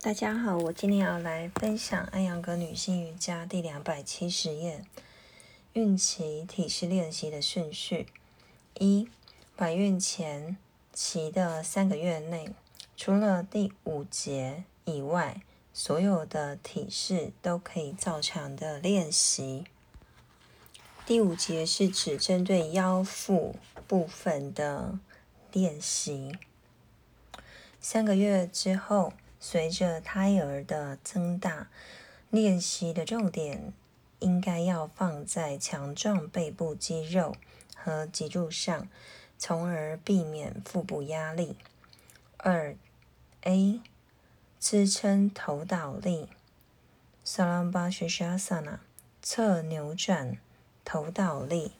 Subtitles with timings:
[0.00, 4.84] 大家好，我今天要来分享安阳格女性瑜伽第两百七十页
[5.72, 8.06] 孕期体式练习的顺序：
[8.78, 9.08] 一、
[9.56, 10.56] 怀孕前
[10.92, 12.48] 期的三个月内，
[12.96, 15.42] 除了第五节以外，
[15.74, 19.64] 所有的体式都可以照常的练习。
[21.04, 23.56] 第五节是指针对腰腹
[23.88, 25.00] 部分的
[25.50, 26.38] 练习。
[27.80, 29.12] 三个月之后。
[29.50, 31.70] 随着胎儿的增大，
[32.28, 33.72] 练习的重点
[34.18, 37.34] 应该要放在强壮背部肌肉
[37.74, 38.86] 和脊柱上，
[39.38, 41.56] 从而避免腹部压力。
[42.36, 42.76] 二
[43.44, 43.80] A
[44.60, 46.28] 支撑头倒立
[47.24, 48.80] s a l a m b a s h a s a n a
[49.22, 50.36] 侧扭转
[50.84, 51.72] 头倒立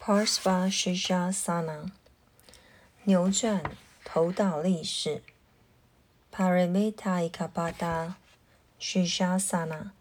[0.00, 1.92] ，Parsvasana
[3.04, 3.62] 扭转
[4.04, 5.22] 头倒立式。
[6.36, 8.14] Paramita Ikapada
[8.78, 9.92] Shishasana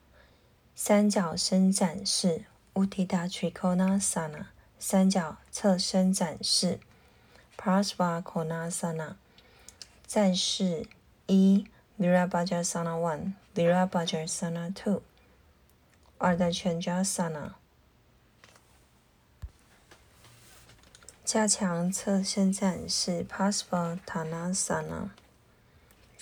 [0.76, 6.82] 三角伸展式 Uttita Trikonasana 三角侧伸展式
[7.58, 9.14] Prasvakonasana
[10.06, 10.86] 战士
[11.28, 11.66] 一
[11.98, 15.04] Virabhadrasana One Virabhadrasana Two
[16.20, 17.52] Ardhachandrasana
[21.24, 25.12] 加强侧伸展式 Parsvakonasana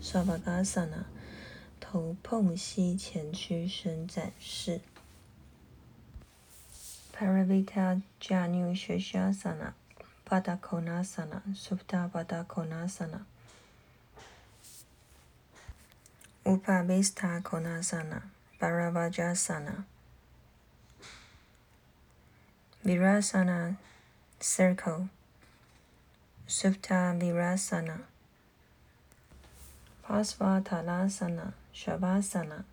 [0.00, 1.04] 沙巴嘎萨那，
[1.80, 4.80] 头碰膝前屈伸展式。
[7.12, 9.72] Paravita Janu Shashasana,
[10.24, 13.26] Padakonasana, Supta Padakonasana.
[16.44, 18.22] Upavista Konasana,
[18.60, 19.84] Paravajasana.
[22.84, 23.76] Virasana
[24.40, 25.08] Circle,
[26.46, 27.98] Supta Virasana.
[30.08, 32.64] Pasvatanasana, Shavasana。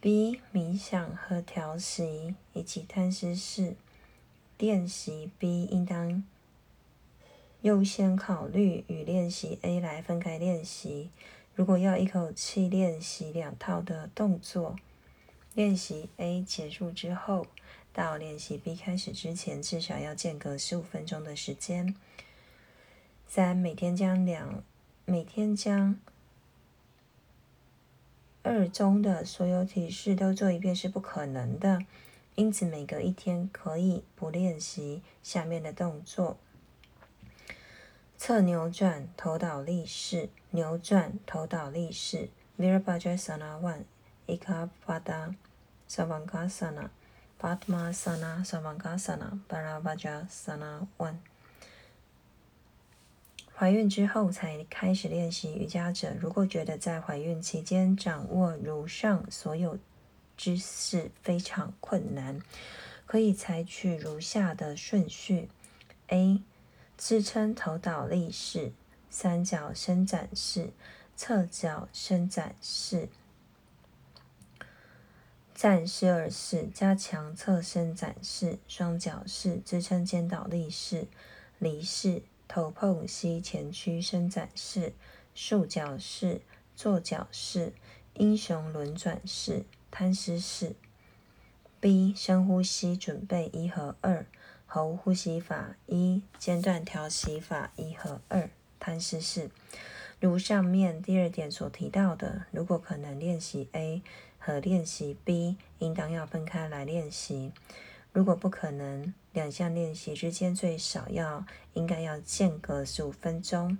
[0.00, 3.76] B 冥想和调息以及贪食式
[4.58, 6.24] 练习 B 应当
[7.60, 11.10] 优先考虑与练习 A 来分开练习。
[11.54, 14.74] 如果要一口气练习两套的动作，
[15.54, 17.46] 练习 A 结束之后
[17.92, 21.94] 到练习 B 开始之前，至少要间隔十五分钟的时间。
[23.28, 24.64] 三每天将两
[25.06, 25.96] 每天将
[28.42, 31.80] 二中的所有体式都做一遍是不可能的，
[32.34, 36.38] 因此每隔一天可以不练习下面的动作：
[38.16, 43.84] 侧扭转头倒立式、扭转头倒立式 （Virabhadrasana One）、
[44.26, 45.34] Ekapada
[45.88, 46.88] Savasana、
[47.38, 51.18] Padmasana Savasana、Virabhadrasana One。
[53.56, 59.78] 怀孕之后才开始练习瑜伽者，如果觉得在怀孕期间掌握如上所有
[60.36, 62.40] 姿势非常困难，
[63.06, 65.48] 可以采取如下的顺序
[66.08, 66.42] ：A.
[66.98, 68.72] 支撑头倒立式、
[69.08, 70.72] 三角伸展式、
[71.14, 73.08] 侧脚伸展式、
[75.54, 81.06] 战士二式、加强侧伸展式、双脚式、支撑肩倒立式、
[81.60, 82.22] 犁式。
[82.46, 84.92] 头碰膝前屈伸展式、
[85.34, 86.40] 束脚式、
[86.76, 87.72] 坐脚式、
[88.14, 90.74] 英雄轮转式、摊尸式。
[91.80, 92.14] B.
[92.16, 94.24] 深呼吸准备一和二，
[94.66, 98.48] 喉呼吸法一，间断调息法一和二，
[98.80, 99.50] 摊尸式。
[100.20, 104.00] 如上面第二点所提到的，如果可能练习 A
[104.38, 107.52] 和练习 B，应当要分开来练习。
[108.14, 113.76] 如果不可能，两项练习之间最少要应该要间隔十五分钟。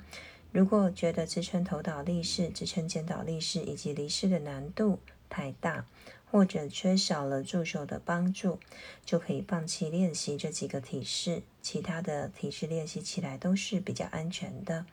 [0.50, 4.98] 如果觉得支撑头倒立式、支撑肩倒立式以及离式的难度
[5.30, 5.86] 太大，
[6.32, 8.58] 或者缺少了助手的帮助，
[9.04, 11.42] 就可以放弃练习这几个体式。
[11.62, 14.84] 其他的体式练习起来都是比较安全的。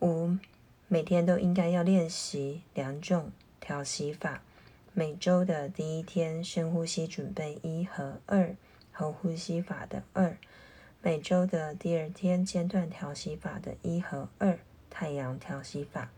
[0.00, 0.36] 五，
[0.88, 3.30] 每天都应该要练习两种
[3.60, 4.42] 调息法。
[4.98, 8.56] 每周的第一天深呼吸准备一和二，
[8.92, 10.38] 喉呼吸法的二；
[11.02, 14.58] 每周的第二天间断调息法的一和二，
[14.88, 16.08] 太阳调息法；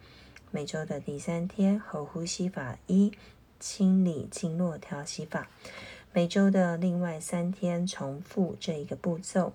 [0.52, 3.12] 每周的第三天，喉呼吸法一，
[3.58, 5.50] 清理经络调息法。
[6.12, 9.54] 每周的另外三天，重复这一个步骤。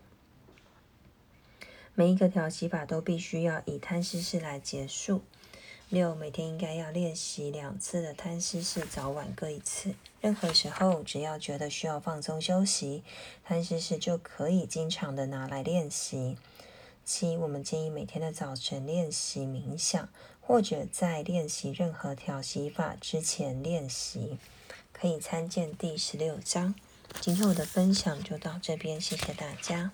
[1.96, 5.22] 每一个调息法都必须要以贪吃式来结束。
[5.90, 9.94] 六，每天应该要练习两次的摊尸式，早晚各一次。
[10.22, 13.04] 任何时候，只要觉得需要放松休息，
[13.44, 16.36] 摊尸式就可以经常的拿来练习。
[17.06, 20.10] 七，我们建议每天的早晨练习冥想，
[20.42, 24.40] 或者在练习任何调息法之前练习，
[24.92, 26.74] 可以参见第十六章。
[27.20, 29.92] 今天我的分享就到这边，谢谢大家。